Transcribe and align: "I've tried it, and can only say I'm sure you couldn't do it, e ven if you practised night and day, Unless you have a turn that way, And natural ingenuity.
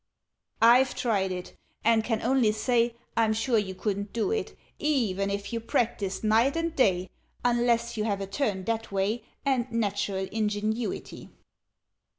"I've 0.63 0.95
tried 0.95 1.31
it, 1.31 1.55
and 1.83 2.03
can 2.03 2.23
only 2.23 2.51
say 2.53 2.95
I'm 3.15 3.33
sure 3.33 3.59
you 3.59 3.75
couldn't 3.75 4.11
do 4.13 4.31
it, 4.31 4.57
e 4.79 5.13
ven 5.13 5.29
if 5.29 5.53
you 5.53 5.59
practised 5.59 6.23
night 6.23 6.55
and 6.55 6.75
day, 6.75 7.11
Unless 7.45 7.97
you 7.97 8.05
have 8.05 8.19
a 8.19 8.25
turn 8.25 8.63
that 8.63 8.91
way, 8.91 9.23
And 9.45 9.71
natural 9.71 10.27
ingenuity. 10.31 11.29